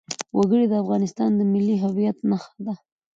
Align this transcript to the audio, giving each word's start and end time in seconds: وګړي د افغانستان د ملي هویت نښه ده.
وګړي 0.37 0.65
د 0.69 0.73
افغانستان 0.83 1.29
د 1.35 1.41
ملي 1.53 1.75
هویت 1.83 2.17
نښه 2.29 2.51
ده. 2.65 2.73